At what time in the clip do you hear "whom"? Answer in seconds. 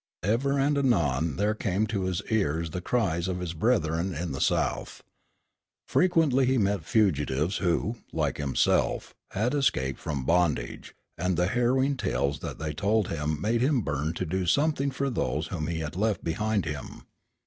15.49-15.67